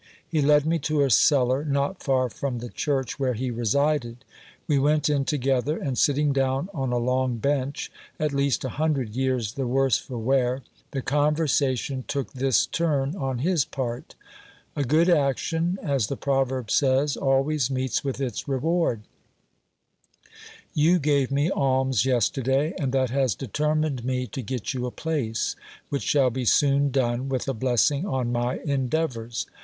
He 0.27 0.41
led 0.41 0.65
me 0.65 0.79
to 0.79 1.03
a 1.03 1.11
cellar 1.11 1.63
not 1.63 2.01
far 2.01 2.27
from 2.27 2.57
the 2.57 2.69
church 2.69 3.19
where 3.19 3.35
he 3.35 3.51
resided. 3.51 4.25
We 4.67 4.79
went 4.79 5.09
in 5.11 5.25
together; 5.25 5.77
and 5.77 5.95
sitting 5.95 6.33
down 6.33 6.69
on 6.73 6.91
a 6.91 6.97
long 6.97 7.37
bench, 7.37 7.91
at 8.19 8.33
least 8.33 8.65
a 8.65 8.69
hundred 8.69 9.15
years 9.15 9.53
the 9.53 9.67
worse 9.67 9.99
for 9.99 10.17
wear, 10.17 10.63
the 10.89 11.03
conversation 11.03 12.03
took 12.07 12.33
this 12.33 12.65
turn 12.65 13.15
on 13.15 13.37
his 13.45 13.63
part: 13.63 14.15
A 14.75 14.83
good 14.83 15.07
action, 15.07 15.77
as 15.83 16.07
the 16.07 16.17
proverb 16.17 16.71
says, 16.71 17.15
always 17.15 17.69
meets 17.69 18.03
with 18.03 18.19
its 18.19 18.47
reward: 18.47 19.01
you 20.73 20.97
gave 20.97 21.29
me 21.29 21.51
alms 21.51 22.05
yesterday, 22.07 22.73
and 22.79 22.91
that 22.91 23.11
has 23.11 23.35
determined 23.35 24.03
me 24.03 24.25
to 24.25 24.41
get 24.41 24.73
you 24.73 24.87
a 24.87 24.89
place, 24.89 25.55
which 25.89 26.01
shall 26.01 26.31
be 26.31 26.43
soon 26.43 26.89
done, 26.89 27.29
with 27.29 27.47
a 27.47 27.53
blessing 27.53 28.07
on 28.07 28.31
my 28.31 28.57
endeavours. 28.65 29.45